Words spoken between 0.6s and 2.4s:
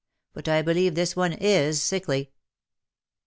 believe this one is sickly."